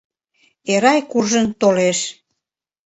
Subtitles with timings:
[0.73, 1.99] Эрай куржын толеш.